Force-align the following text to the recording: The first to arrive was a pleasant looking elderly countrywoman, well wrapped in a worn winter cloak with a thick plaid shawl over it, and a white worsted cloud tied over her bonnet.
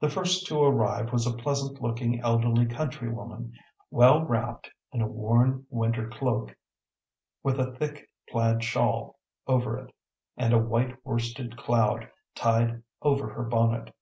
The 0.00 0.08
first 0.08 0.46
to 0.46 0.62
arrive 0.62 1.12
was 1.12 1.26
a 1.26 1.34
pleasant 1.36 1.82
looking 1.82 2.20
elderly 2.20 2.64
countrywoman, 2.64 3.52
well 3.90 4.24
wrapped 4.24 4.70
in 4.92 5.02
a 5.02 5.06
worn 5.06 5.66
winter 5.68 6.08
cloak 6.08 6.56
with 7.42 7.60
a 7.60 7.72
thick 7.76 8.08
plaid 8.30 8.64
shawl 8.64 9.18
over 9.46 9.76
it, 9.76 9.92
and 10.38 10.54
a 10.54 10.58
white 10.58 10.96
worsted 11.04 11.58
cloud 11.58 12.08
tied 12.34 12.82
over 13.02 13.28
her 13.34 13.42
bonnet. 13.44 13.92